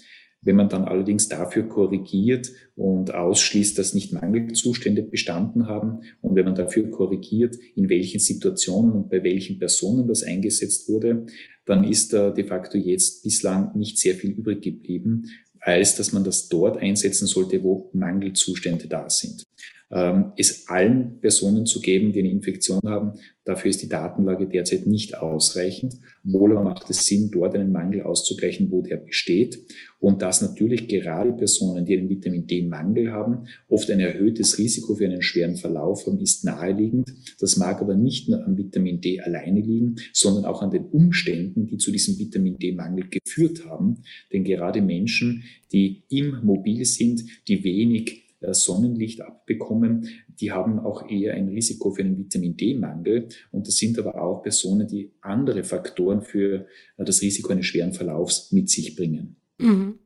[0.46, 6.44] Wenn man dann allerdings dafür korrigiert und ausschließt, dass nicht Mangelzustände bestanden haben und wenn
[6.44, 11.26] man dafür korrigiert, in welchen Situationen und bei welchen Personen das eingesetzt wurde,
[11.64, 16.22] dann ist da de facto jetzt bislang nicht sehr viel übrig geblieben, als dass man
[16.22, 19.44] das dort einsetzen sollte, wo Mangelzustände da sind
[19.90, 23.12] ähm, es allen Personen zu geben, die eine Infektion haben.
[23.44, 25.94] Dafür ist die Datenlage derzeit nicht ausreichend.
[26.25, 29.61] Wohl aber macht es Sinn, dort einen Mangel auszugleichen, wo der besteht.
[30.01, 35.05] Und dass natürlich gerade Personen, die einen Vitamin D-Mangel haben, oft ein erhöhtes Risiko für
[35.05, 37.09] einen schweren Verlauf haben, ist naheliegend.
[37.38, 41.66] Das mag aber nicht nur am Vitamin D alleine liegen, sondern auch an den Umständen,
[41.68, 44.03] die zu diesem Vitamin D-Mangel geführt haben.
[44.33, 50.09] Denn gerade Menschen, die immobil sind, die wenig Sonnenlicht abbekommen,
[50.40, 53.28] die haben auch eher ein Risiko für einen Vitamin D-Mangel.
[53.52, 57.92] Und das sind aber auch Personen, die andere Faktoren für äh, das Risiko eines schweren
[57.92, 59.37] Verlaufs mit sich bringen.
[59.59, 59.98] Mhm.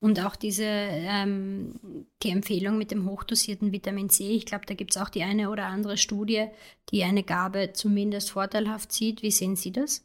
[0.00, 1.74] Und auch diese ähm,
[2.22, 5.50] die Empfehlung mit dem hochdosierten Vitamin C, ich glaube, da gibt es auch die eine
[5.50, 6.46] oder andere Studie,
[6.92, 9.22] die eine Gabe zumindest vorteilhaft sieht.
[9.22, 10.04] Wie sehen Sie das?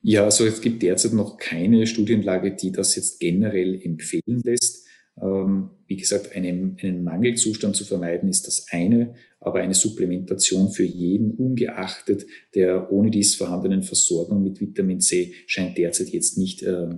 [0.00, 4.83] Ja, also es gibt derzeit noch keine Studienlage, die das jetzt generell empfehlen lässt.
[5.20, 10.84] Ähm, wie gesagt, einen, einen Mangelzustand zu vermeiden ist das eine, aber eine Supplementation für
[10.84, 16.88] jeden, ungeachtet der ohne dies vorhandenen Versorgung mit Vitamin C, scheint derzeit jetzt nicht, äh,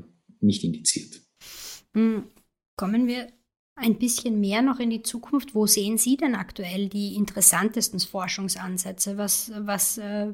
[0.40, 1.20] nicht indiziert.
[1.94, 2.24] Hm,
[2.76, 3.28] kommen wir
[3.74, 5.54] ein bisschen mehr noch in die Zukunft.
[5.54, 9.18] Wo sehen Sie denn aktuell die interessantesten Forschungsansätze?
[9.18, 10.32] Was, was äh,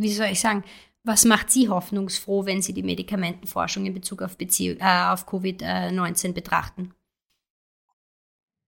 [0.00, 0.64] wie soll ich sagen,
[1.02, 6.32] was macht Sie hoffnungsfroh, wenn Sie die Medikamentenforschung in Bezug auf, Beziehung, äh, auf Covid-19
[6.32, 6.92] betrachten?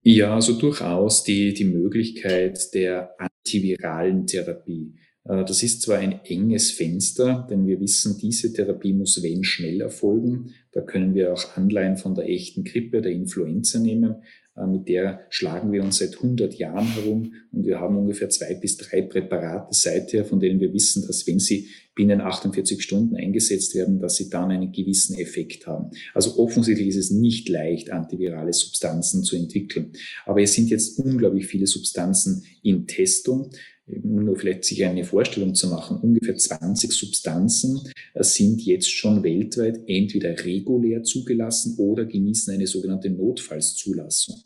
[0.01, 4.95] Ja, also durchaus die, die Möglichkeit der antiviralen Therapie.
[5.23, 9.81] Äh, das ist zwar ein enges Fenster, denn wir wissen, diese Therapie muss wenn schnell
[9.81, 10.53] erfolgen.
[10.71, 14.23] Da können wir auch Anleihen von der echten Grippe, der Influenza nehmen.
[14.55, 18.53] Äh, mit der schlagen wir uns seit 100 Jahren herum und wir haben ungefähr zwei
[18.55, 23.75] bis drei Präparate seither, von denen wir wissen, dass wenn sie binnen 48 Stunden eingesetzt
[23.75, 25.91] werden, dass sie dann einen gewissen Effekt haben.
[26.13, 29.93] Also offensichtlich ist es nicht leicht, antivirale Substanzen zu entwickeln.
[30.25, 33.51] Aber es sind jetzt unglaublich viele Substanzen in Testung
[33.85, 37.81] nur vielleicht sich eine Vorstellung zu machen, ungefähr 20 Substanzen
[38.13, 44.37] äh, sind jetzt schon weltweit entweder regulär zugelassen oder genießen eine sogenannte Notfallszulassung.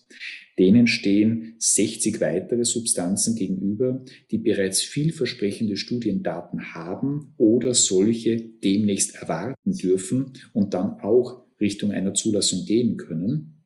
[0.57, 9.73] Denen stehen 60 weitere Substanzen gegenüber, die bereits vielversprechende Studiendaten haben oder solche demnächst erwarten
[9.73, 13.56] dürfen und dann auch Richtung einer Zulassung gehen können.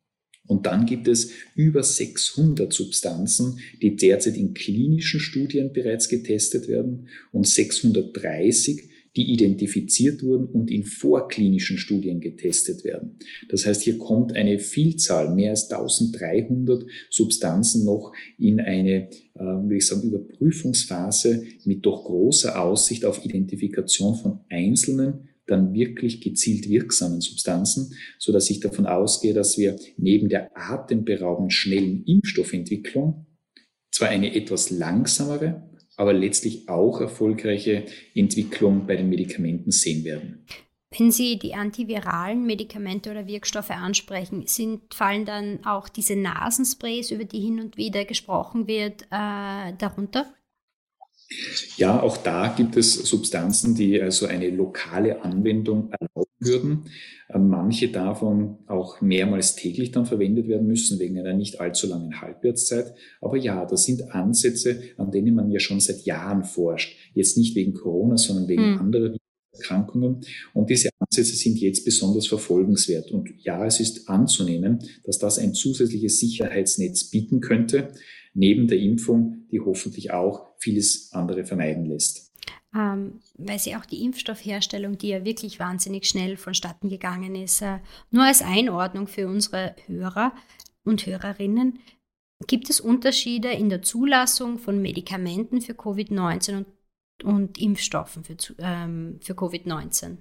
[0.51, 7.07] Und dann gibt es über 600 Substanzen, die derzeit in klinischen Studien bereits getestet werden
[7.31, 13.15] und 630, die identifiziert wurden und in vorklinischen Studien getestet werden.
[13.47, 19.77] Das heißt, hier kommt eine Vielzahl, mehr als 1300 Substanzen noch in eine, äh, würde
[19.77, 27.21] ich sagen, Überprüfungsphase mit doch großer Aussicht auf Identifikation von einzelnen dann wirklich gezielt wirksamen
[27.21, 33.25] Substanzen, so dass ich davon ausgehe, dass wir neben der atemberaubend schnellen Impfstoffentwicklung
[33.91, 37.85] zwar eine etwas langsamere, aber letztlich auch erfolgreiche
[38.15, 40.45] Entwicklung bei den Medikamenten sehen werden.
[40.97, 47.23] Wenn Sie die antiviralen Medikamente oder Wirkstoffe ansprechen, sind, fallen dann auch diese Nasensprays, über
[47.23, 50.33] die hin und wieder gesprochen wird, äh, darunter?
[51.77, 56.83] Ja, auch da gibt es Substanzen, die also eine lokale Anwendung erlauben würden.
[57.29, 62.21] Äh, manche davon auch mehrmals täglich dann verwendet werden müssen wegen einer nicht allzu langen
[62.21, 62.93] Halbwertszeit.
[63.21, 66.95] Aber ja, das sind Ansätze, an denen man ja schon seit Jahren forscht.
[67.13, 68.79] Jetzt nicht wegen Corona, sondern wegen hm.
[68.79, 69.15] anderer
[69.53, 70.21] Erkrankungen.
[70.53, 73.11] Und diese Ansätze sind jetzt besonders verfolgenswert.
[73.11, 77.93] Und ja, es ist anzunehmen, dass das ein zusätzliches Sicherheitsnetz bieten könnte,
[78.33, 82.31] neben der Impfung, die hoffentlich auch vieles andere vermeiden lässt.
[82.73, 87.79] Ähm, weil sie auch die Impfstoffherstellung, die ja wirklich wahnsinnig schnell vonstatten gegangen ist, äh,
[88.11, 90.33] nur als Einordnung für unsere Hörer
[90.85, 91.79] und Hörerinnen,
[92.47, 96.67] gibt es Unterschiede in der Zulassung von Medikamenten für Covid-19 und
[97.23, 100.17] und Impfstoffen für, ähm, für Covid-19?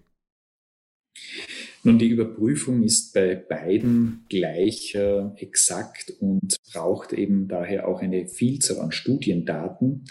[1.83, 8.29] Nun, die Überprüfung ist bei beiden gleich äh, exakt und braucht eben daher auch eine
[8.29, 10.05] Vielzahl an Studiendaten.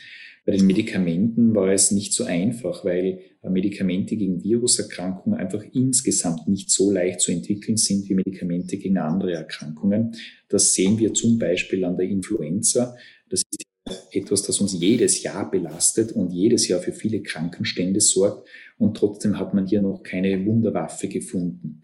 [0.45, 6.47] Bei den Medikamenten war es nicht so einfach, weil äh, Medikamente gegen Viruserkrankungen einfach insgesamt
[6.47, 10.15] nicht so leicht zu entwickeln sind wie Medikamente gegen andere Erkrankungen.
[10.47, 12.95] Das sehen wir zum Beispiel an der Influenza.
[13.29, 13.68] Das ist
[14.11, 18.47] etwas, das uns jedes Jahr belastet und jedes Jahr für viele Krankenstände sorgt.
[18.77, 21.81] Und trotzdem hat man hier noch keine Wunderwaffe gefunden.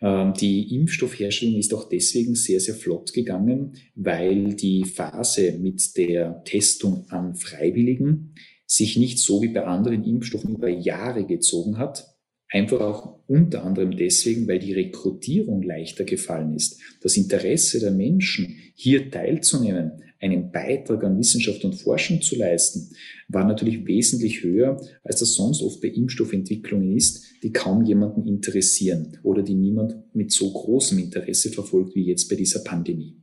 [0.00, 6.42] Ähm, die Impfstoffherstellung ist auch deswegen sehr, sehr flott gegangen, weil die Phase mit der
[6.44, 8.34] Testung an Freiwilligen
[8.66, 12.06] sich nicht so wie bei anderen Impfstoffen über Jahre gezogen hat.
[12.52, 16.80] Einfach auch unter anderem deswegen, weil die Rekrutierung leichter gefallen ist.
[17.00, 22.94] Das Interesse der Menschen, hier teilzunehmen, einen Beitrag an Wissenschaft und Forschung zu leisten,
[23.28, 29.18] war natürlich wesentlich höher, als das sonst oft bei Impfstoffentwicklungen ist, die kaum jemanden interessieren
[29.22, 33.16] oder die niemand mit so großem Interesse verfolgt wie jetzt bei dieser Pandemie.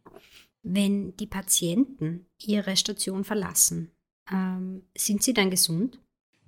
[0.63, 3.91] Wenn die Patienten ihre Station verlassen,
[4.31, 5.99] ähm, sind sie dann gesund?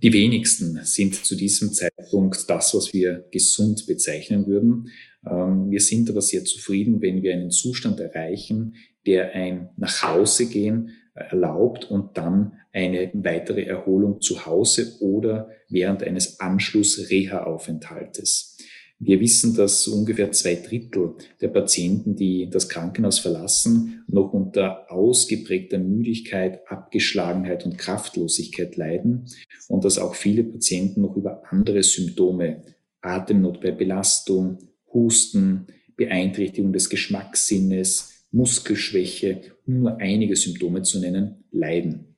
[0.02, 4.90] Die wenigsten sind zu diesem Zeitpunkt das, was wir gesund bezeichnen würden.
[5.30, 8.76] Ähm, wir sind aber sehr zufrieden, wenn wir einen Zustand erreichen,
[9.10, 18.56] der ein Nachhausegehen erlaubt und dann eine weitere Erholung zu Hause oder während eines Anschluss-Reha-Aufenthaltes.
[19.00, 25.80] Wir wissen, dass ungefähr zwei Drittel der Patienten, die das Krankenhaus verlassen, noch unter ausgeprägter
[25.80, 29.26] Müdigkeit, Abgeschlagenheit und Kraftlosigkeit leiden
[29.70, 32.62] und dass auch viele Patienten noch über andere Symptome,
[33.02, 34.60] Atemnot bei Belastung,
[34.94, 42.18] Husten, Beeinträchtigung des Geschmackssinnes, Muskelschwäche, um nur einige Symptome zu nennen, leiden.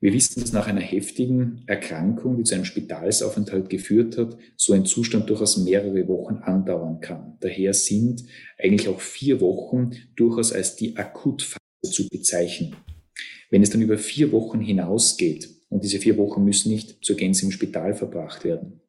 [0.00, 4.84] Wir wissen, dass nach einer heftigen Erkrankung, die zu einem Spitalsaufenthalt geführt hat, so ein
[4.84, 7.38] Zustand durchaus mehrere Wochen andauern kann.
[7.40, 8.24] Daher sind
[8.58, 12.76] eigentlich auch vier Wochen durchaus als die Akutphase zu bezeichnen.
[13.50, 17.46] Wenn es dann über vier Wochen hinausgeht, und diese vier Wochen müssen nicht zur Gänze
[17.46, 18.80] im Spital verbracht werden,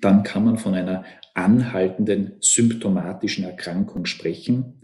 [0.00, 4.81] dann kann man von einer anhaltenden symptomatischen Erkrankung sprechen,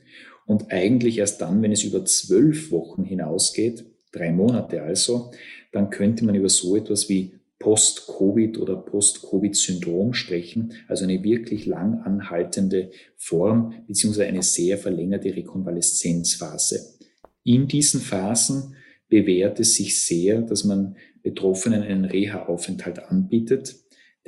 [0.49, 5.31] und eigentlich erst dann, wenn es über zwölf Wochen hinausgeht, drei Monate also,
[5.73, 12.01] dann könnte man über so etwas wie Post-Covid oder Post-Covid-Syndrom sprechen, also eine wirklich lang
[12.01, 16.97] anhaltende Form beziehungsweise eine sehr verlängerte Rekonvaleszenzphase.
[17.45, 18.75] In diesen Phasen
[19.11, 23.77] bewährt es sich sehr, dass man Betroffenen einen Reha-Aufenthalt anbietet,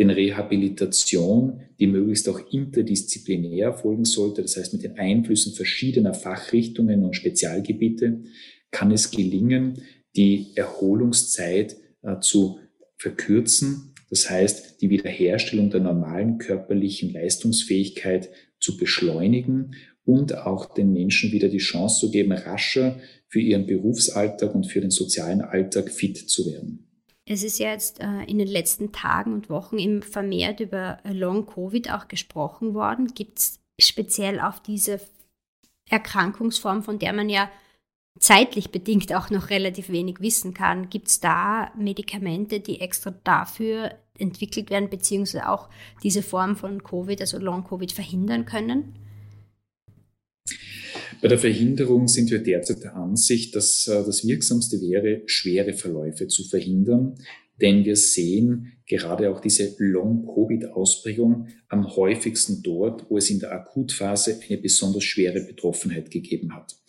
[0.00, 7.04] denn Rehabilitation, die möglichst auch interdisziplinär erfolgen sollte, das heißt mit den Einflüssen verschiedener Fachrichtungen
[7.04, 8.22] und Spezialgebiete,
[8.70, 9.82] kann es gelingen,
[10.16, 12.60] die Erholungszeit äh, zu
[12.96, 13.92] verkürzen.
[14.08, 19.74] Das heißt, die Wiederherstellung der normalen körperlichen Leistungsfähigkeit zu beschleunigen
[20.06, 24.80] und auch den Menschen wieder die Chance zu geben, rascher für ihren Berufsalltag und für
[24.80, 26.89] den sozialen Alltag fit zu werden.
[27.26, 31.92] Es ist ja jetzt äh, in den letzten Tagen und Wochen eben vermehrt über Long-Covid
[31.92, 33.14] auch gesprochen worden.
[33.14, 35.00] Gibt es speziell auf diese
[35.88, 37.50] Erkrankungsform, von der man ja
[38.18, 43.94] zeitlich bedingt auch noch relativ wenig wissen kann, gibt es da Medikamente, die extra dafür
[44.18, 45.68] entwickelt werden, beziehungsweise auch
[46.02, 48.94] diese Form von Covid, also Long-Covid, verhindern können?
[51.22, 56.28] Bei der Verhinderung sind wir derzeit der Ansicht, dass äh, das Wirksamste wäre, schwere Verläufe
[56.28, 57.16] zu verhindern.
[57.60, 64.40] Denn wir sehen gerade auch diese Long-Covid-Ausprägung am häufigsten dort, wo es in der Akutphase
[64.48, 66.80] eine besonders schwere Betroffenheit gegeben hat.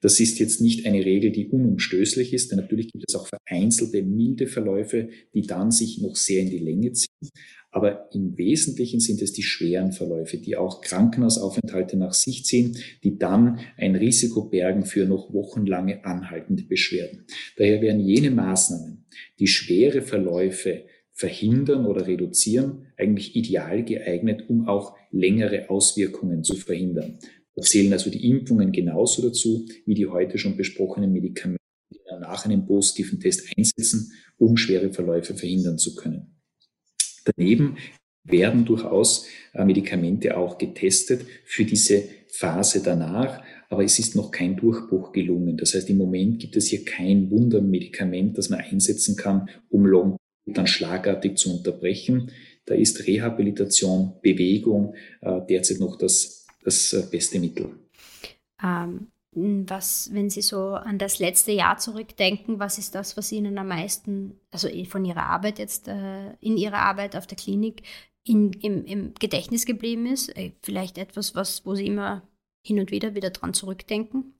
[0.00, 4.02] Das ist jetzt nicht eine Regel, die unumstößlich ist, denn natürlich gibt es auch vereinzelte
[4.02, 7.30] milde Verläufe, die dann sich noch sehr in die Länge ziehen.
[7.78, 13.18] Aber im Wesentlichen sind es die schweren Verläufe, die auch Krankenhausaufenthalte nach sich ziehen, die
[13.18, 17.24] dann ein Risiko bergen für noch wochenlange anhaltende Beschwerden.
[17.56, 19.06] Daher wären jene Maßnahmen,
[19.38, 27.20] die schwere Verläufe verhindern oder reduzieren, eigentlich ideal geeignet, um auch längere Auswirkungen zu verhindern.
[27.54, 31.62] Da zählen also die Impfungen genauso dazu wie die heute schon besprochenen Medikamente,
[31.94, 36.37] die nach einem positiven Test einsetzen, um schwere Verläufe verhindern zu können.
[37.36, 37.76] Daneben
[38.24, 44.56] werden durchaus äh, Medikamente auch getestet für diese Phase danach, aber es ist noch kein
[44.56, 45.56] Durchbruch gelungen.
[45.56, 50.16] Das heißt, im Moment gibt es hier kein Wundermedikament, das man einsetzen kann, um Long
[50.46, 52.30] dann schlagartig zu unterbrechen.
[52.64, 57.70] Da ist Rehabilitation, Bewegung äh, derzeit noch das, das äh, beste Mittel.
[58.62, 63.58] Ähm, was, wenn Sie so an das letzte Jahr zurückdenken, was ist das, was Ihnen
[63.58, 67.82] am meisten, also von Ihrer Arbeit jetzt, äh, in Ihrer Arbeit auf der Klinik,
[68.24, 70.36] in, im, im Gedächtnis geblieben ist?
[70.36, 72.26] Äh, vielleicht etwas, was, wo Sie immer
[72.62, 74.34] hin und wieder wieder dran zurückdenken?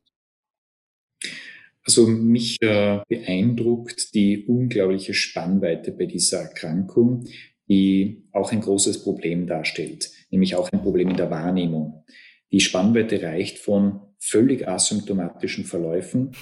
[1.85, 7.24] Also mich äh, beeindruckt die unglaubliche Spannweite bei dieser Erkrankung,
[7.68, 12.05] die auch ein großes Problem darstellt, nämlich auch ein Problem in der Wahrnehmung.
[12.51, 16.33] Die Spannweite reicht von völlig asymptomatischen Verläufen,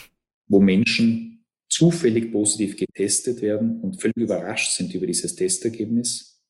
[0.48, 6.42] wo Menschen zufällig positiv getestet werden und völlig überrascht sind über dieses Testergebnis,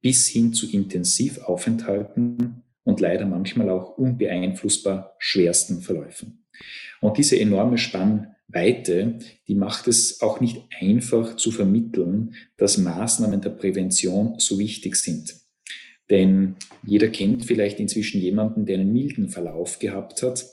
[0.00, 6.46] bis hin zu Intensivaufenthalten und leider manchmal auch unbeeinflussbar schwersten Verläufen.
[7.00, 13.50] Und diese enorme Spannweite, die macht es auch nicht einfach zu vermitteln, dass Maßnahmen der
[13.50, 15.34] Prävention so wichtig sind.
[16.10, 20.44] Denn jeder kennt vielleicht inzwischen jemanden, der einen milden Verlauf gehabt hat.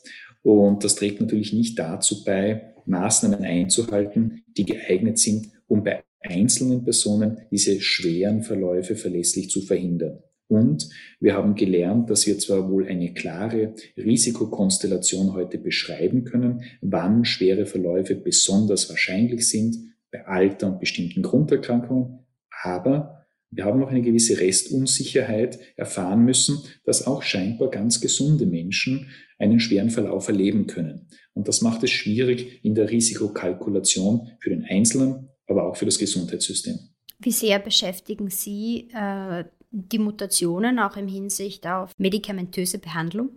[0.43, 6.84] Und das trägt natürlich nicht dazu bei, Maßnahmen einzuhalten, die geeignet sind, um bei einzelnen
[6.84, 10.20] Personen diese schweren Verläufe verlässlich zu verhindern.
[10.50, 10.89] Und
[11.20, 17.65] wir haben gelernt, dass wir zwar wohl eine klare Risikokonstellation heute beschreiben können, wann schwere
[17.65, 19.78] Verläufe besonders wahrscheinlich sind,
[20.10, 22.20] bei Alter und bestimmten Grunderkrankungen,
[22.63, 23.16] aber
[23.49, 29.60] wir haben noch eine gewisse Restunsicherheit erfahren müssen, dass auch scheinbar ganz gesunde Menschen einen
[29.60, 31.07] schweren Verlauf erleben können.
[31.33, 35.99] Und das macht es schwierig in der Risikokalkulation für den Einzelnen, aber auch für das
[35.99, 36.77] Gesundheitssystem.
[37.19, 43.29] Wie sehr beschäftigen Sie äh, die Mutationen auch im Hinsicht auf medikamentöse Behandlung?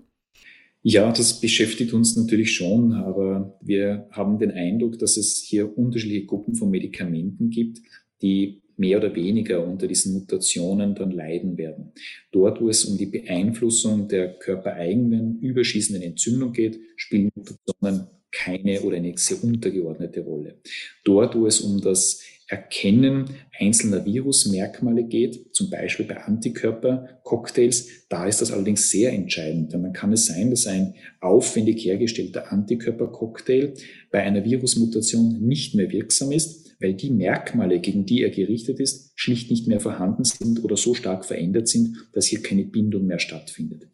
[0.82, 6.24] Ja, das beschäftigt uns natürlich schon, aber wir haben den Eindruck, dass es hier unterschiedliche
[6.24, 7.80] Gruppen von Medikamenten gibt,
[8.22, 11.92] die mehr oder weniger unter diesen Mutationen dann leiden werden.
[12.32, 18.96] Dort, wo es um die Beeinflussung der körpereigenen überschießenden Entzündung geht, spielen Mutationen keine oder
[18.96, 20.60] eine sehr untergeordnete Rolle.
[21.04, 23.26] Dort, wo es um das Erkennen
[23.58, 29.72] einzelner Virusmerkmale geht, zum Beispiel bei Antikörpercocktails, da ist das allerdings sehr entscheidend.
[29.72, 33.74] Denn dann kann es sein, dass ein aufwendig hergestellter Antikörpercocktail
[34.10, 39.12] bei einer Virusmutation nicht mehr wirksam ist, weil die Merkmale, gegen die er gerichtet ist,
[39.14, 43.18] schlicht nicht mehr vorhanden sind oder so stark verändert sind, dass hier keine Bindung mehr
[43.18, 43.86] stattfindet.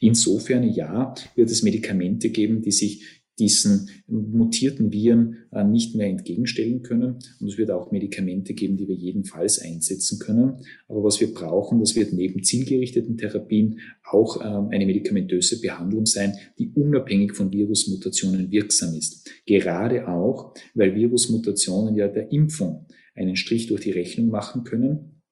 [0.00, 6.82] Insofern ja, wird es Medikamente geben, die sich diesen mutierten Viren äh, nicht mehr entgegenstellen
[6.82, 7.18] können.
[7.40, 10.58] Und es wird auch Medikamente geben, die wir jedenfalls einsetzen können.
[10.88, 16.34] Aber was wir brauchen, das wird neben zielgerichteten Therapien auch ähm, eine medikamentöse Behandlung sein,
[16.58, 19.28] die unabhängig von Virusmutationen wirksam ist.
[19.46, 25.22] Gerade auch, weil Virusmutationen ja der Impfung einen Strich durch die Rechnung machen können.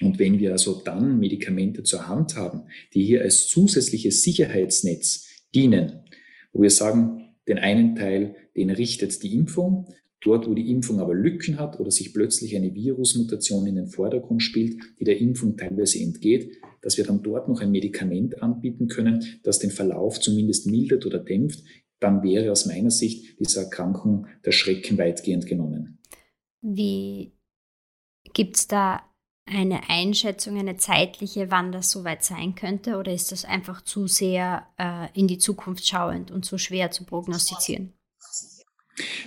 [0.00, 2.62] Und wenn wir also dann Medikamente zur Hand haben,
[2.94, 6.00] die hier als zusätzliches Sicherheitsnetz dienen,
[6.52, 9.88] wo wir sagen, den einen Teil, den richtet die Impfung.
[10.20, 14.42] Dort, wo die Impfung aber Lücken hat oder sich plötzlich eine Virusmutation in den Vordergrund
[14.42, 19.24] spielt, die der Impfung teilweise entgeht, dass wir dann dort noch ein Medikament anbieten können,
[19.42, 21.64] das den Verlauf zumindest mildert oder dämpft,
[21.98, 25.98] dann wäre aus meiner Sicht dieser Erkrankung der Schrecken weitgehend genommen.
[26.60, 27.32] Wie
[28.32, 29.02] gibt es da
[29.44, 32.96] eine Einschätzung, eine zeitliche, wann das soweit sein könnte?
[32.96, 37.04] Oder ist das einfach zu sehr äh, in die Zukunft schauend und zu schwer zu
[37.04, 37.92] prognostizieren?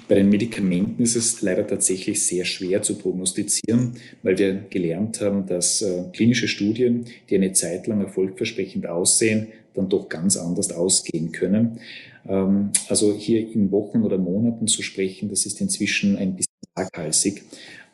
[0.07, 5.47] Bei den Medikamenten ist es leider tatsächlich sehr schwer zu prognostizieren, weil wir gelernt haben,
[5.47, 11.31] dass äh, klinische Studien, die eine Zeit lang erfolgversprechend aussehen, dann doch ganz anders ausgehen
[11.31, 11.79] können.
[12.27, 17.43] Ähm, also hier in Wochen oder Monaten zu sprechen, das ist inzwischen ein bisschen waghalsig.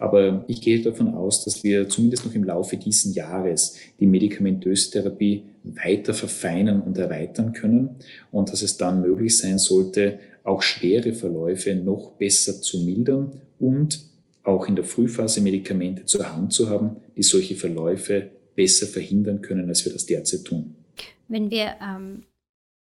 [0.01, 4.89] Aber ich gehe davon aus, dass wir zumindest noch im Laufe dieses Jahres die medikamentöse
[4.89, 7.97] Therapie weiter verfeinern und erweitern können
[8.31, 14.03] und dass es dann möglich sein sollte, auch schwere Verläufe noch besser zu mildern und
[14.41, 19.69] auch in der Frühphase Medikamente zur Hand zu haben, die solche Verläufe besser verhindern können,
[19.69, 20.73] als wir das derzeit tun.
[21.27, 22.23] Wenn wir ähm,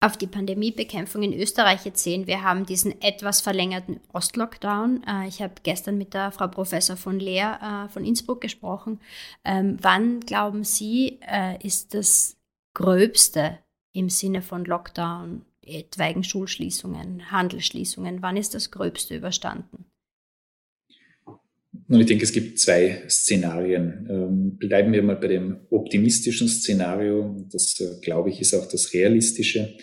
[0.01, 5.03] auf die Pandemiebekämpfung in Österreich jetzt sehen, wir haben diesen etwas verlängerten Ostlockdown.
[5.07, 8.99] Äh, ich habe gestern mit der Frau Professor von Lehr äh, von Innsbruck gesprochen.
[9.43, 12.37] Ähm, wann glauben Sie, äh, ist das
[12.73, 13.59] Gröbste
[13.93, 19.85] im Sinne von Lockdown, etwaigen Schulschließungen, Handelsschließungen, wann ist das Gröbste überstanden?
[21.87, 24.07] Nun, ich denke, es gibt zwei Szenarien.
[24.09, 27.47] Ähm, bleiben wir mal bei dem optimistischen Szenario.
[27.51, 29.75] Das, äh, glaube ich, ist auch das realistische,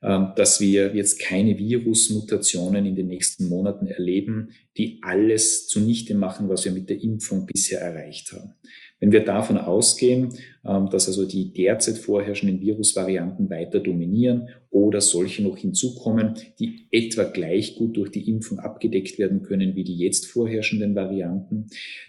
[0.00, 6.48] ähm, dass wir jetzt keine Virusmutationen in den nächsten Monaten erleben, die alles zunichte machen,
[6.48, 8.54] was wir mit der Impfung bisher erreicht haben.
[9.00, 10.32] Wenn wir davon ausgehen,
[10.62, 17.76] dass also die derzeit vorherrschenden Virusvarianten weiter dominieren oder solche noch hinzukommen, die etwa gleich
[17.76, 21.66] gut durch die Impfung abgedeckt werden können wie die jetzt vorherrschenden Varianten,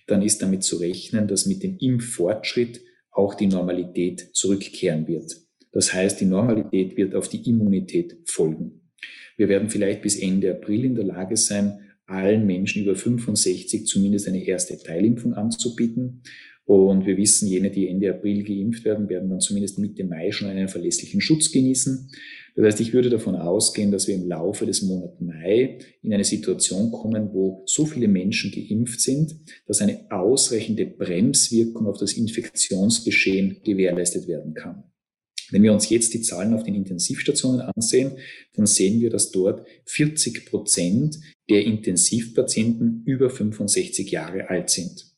[0.08, 2.82] dann ist damit zu rechnen, dass mit dem Impffortschritt
[3.12, 5.38] auch die Normalität zurückkehren wird.
[5.72, 8.82] Das heißt, die Normalität wird auf die Immunität folgen.
[9.38, 14.28] Wir werden vielleicht bis Ende April in der Lage sein, allen Menschen über 65 zumindest
[14.28, 16.24] eine erste Teilimpfung anzubieten.
[16.66, 20.48] Und wir wissen, jene, die Ende April geimpft werden, werden dann zumindest Mitte Mai schon
[20.48, 22.10] einen verlässlichen Schutz genießen.
[22.56, 26.24] Das heißt, ich würde davon ausgehen, dass wir im Laufe des Monats Mai in eine
[26.24, 29.36] Situation kommen, wo so viele Menschen geimpft sind,
[29.68, 34.84] dass eine ausreichende Bremswirkung auf das Infektionsgeschehen gewährleistet werden kann.
[35.52, 38.14] Wenn wir uns jetzt die Zahlen auf den Intensivstationen ansehen,
[38.56, 45.11] dann sehen wir, dass dort 40 Prozent der Intensivpatienten über 65 Jahre alt sind.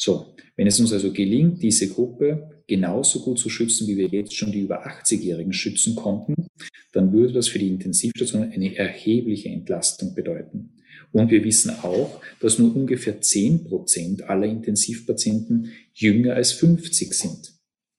[0.00, 4.34] So, wenn es uns also gelingt, diese Gruppe genauso gut zu schützen, wie wir jetzt
[4.34, 6.46] schon die über 80-Jährigen schützen konnten,
[6.92, 10.70] dann würde das für die Intensivstationen eine erhebliche Entlastung bedeuten.
[11.10, 17.57] Und wir wissen auch, dass nur ungefähr 10 Prozent aller Intensivpatienten jünger als 50 sind.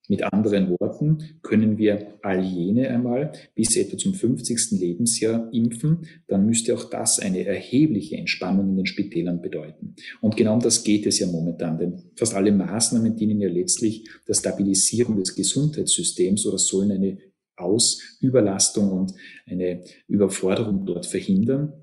[0.10, 4.72] Mit anderen Worten können wir all jene einmal bis etwa zum 50.
[4.72, 9.93] Lebensjahr impfen, dann müsste auch das eine erhebliche Entspannung in den Spitälern bedeuten.
[10.20, 14.10] Und genau um das geht es ja momentan, denn fast alle Maßnahmen dienen ja letztlich
[14.28, 17.20] der Stabilisierung des Gesundheitssystems oder sollen eine
[17.55, 19.14] Ausüberlastung und
[19.45, 21.74] eine Überforderung dort verhindern.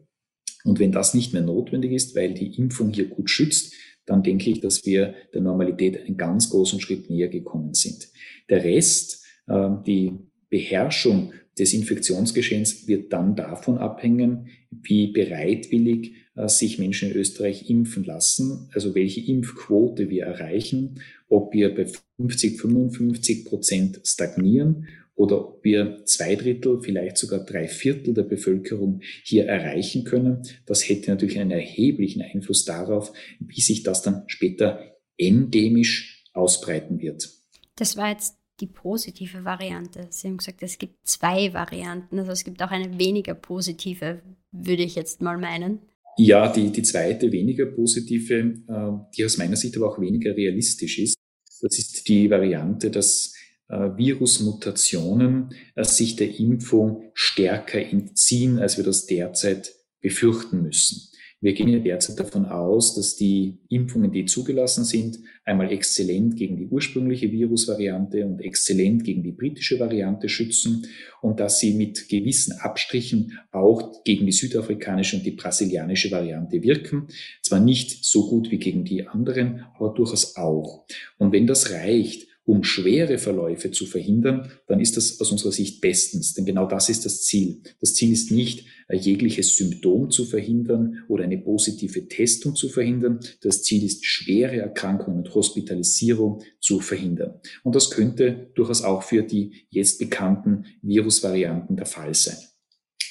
[0.65, 3.73] Und wenn das nicht mehr notwendig ist, weil die Impfung hier gut schützt,
[4.07, 8.09] dann denke ich, dass wir der Normalität einen ganz großen Schritt näher gekommen sind.
[8.49, 10.13] Der Rest, ähm, die
[10.49, 18.05] Beherrschung des Infektionsgeschehens wird dann davon abhängen, wie bereitwillig äh, sich Menschen in Österreich impfen
[18.05, 21.87] lassen, also welche Impfquote wir erreichen, ob wir bei
[22.19, 24.87] 50, 55 Prozent stagnieren
[25.17, 30.43] oder ob wir zwei Drittel, vielleicht sogar drei Viertel der Bevölkerung hier erreichen können.
[30.67, 37.31] Das hätte natürlich einen erheblichen Einfluss darauf, wie sich das dann später endemisch ausbreiten wird.
[37.77, 40.07] Das war jetzt die positive Variante.
[40.11, 42.19] Sie haben gesagt, es gibt zwei Varianten.
[42.19, 45.81] Also es gibt auch eine weniger positive, würde ich jetzt mal meinen.
[46.19, 50.99] Ja, die, die zweite, weniger positive, äh, die aus meiner Sicht aber auch weniger realistisch
[50.99, 51.17] ist.
[51.61, 53.36] Das ist die Variante, dass
[53.69, 61.11] Virusmutationen äh, sich der Impfung stärker entziehen, als wir das derzeit befürchten müssen.
[61.41, 66.57] Wir gehen ja derzeit davon aus, dass die Impfungen, die zugelassen sind, einmal exzellent gegen
[66.57, 70.87] die ursprüngliche Virusvariante und exzellent gegen die britische Variante schützen
[71.21, 77.09] und dass sie mit gewissen Abstrichen auch gegen die südafrikanische und die brasilianische Variante wirken.
[77.43, 80.87] Zwar nicht so gut wie gegen die anderen, aber durchaus auch.
[81.19, 85.81] Und wenn das reicht, um schwere Verläufe zu verhindern, dann ist das aus unserer Sicht
[85.81, 86.33] bestens.
[86.33, 87.61] Denn genau das ist das Ziel.
[87.81, 93.19] Das Ziel ist nicht, jegliches Symptom zu verhindern oder eine positive Testung zu verhindern.
[93.43, 97.41] Das Ziel ist, schwere Erkrankungen und Hospitalisierung zu verhindern.
[97.65, 102.39] Und das könnte durchaus auch für die jetzt bekannten Virusvarianten der Fall sein.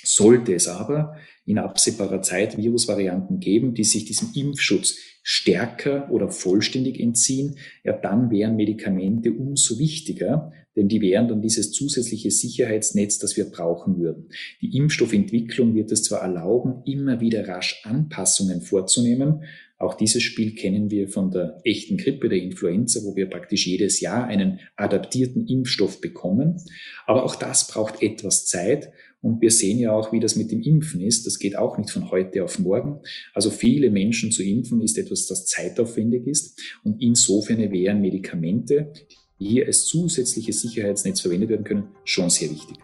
[0.04, 7.00] Sollte es aber in absehbarer Zeit Virusvarianten geben, die sich diesem Impfschutz stärker oder vollständig
[7.00, 13.38] entziehen, ja, dann wären Medikamente umso wichtiger, denn die wären dann dieses zusätzliche Sicherheitsnetz, das
[13.38, 14.30] wir brauchen würden.
[14.62, 19.44] Die Impfstoffentwicklung wird es zwar erlauben, immer wieder rasch Anpassungen vorzunehmen.
[19.78, 24.00] Auch dieses Spiel kennen wir von der echten Grippe, der Influenza, wo wir praktisch jedes
[24.00, 26.62] Jahr einen adaptierten Impfstoff bekommen.
[27.06, 28.92] Aber auch das braucht etwas Zeit
[29.22, 31.26] und wir sehen ja auch, wie das mit dem Impfen ist.
[31.26, 33.00] Das geht auch nicht von heute auf morgen.
[33.34, 36.60] Also viele Menschen zu impfen ist etwas, das zeitaufwendig ist.
[36.84, 38.94] Und insofern wären Medikamente,
[39.40, 42.78] die hier als zusätzliches Sicherheitsnetz verwendet werden können, schon sehr wichtig.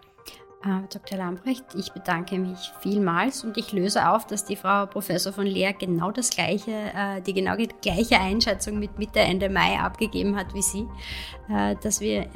[0.63, 1.17] Äh, Dr.
[1.17, 5.73] Lambrecht, ich bedanke mich vielmals und ich löse auf, dass die Frau Professor von Leer
[5.73, 10.61] genau das gleiche, äh, die genau gleiche Einschätzung mit Mitte, Ende Mai abgegeben hat wie
[10.61, 10.87] Sie,
[11.49, 12.27] äh, dass wir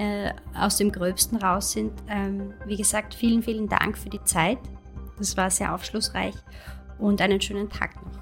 [0.57, 1.91] aus dem Gröbsten raus sind.
[2.09, 4.57] Ähm, wie gesagt, vielen, vielen Dank für die Zeit.
[5.17, 6.34] Das war sehr aufschlussreich
[6.97, 8.19] und einen schönen Tag noch.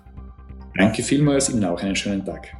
[0.76, 2.54] Danke vielmals, Ihnen auch einen schönen Tag.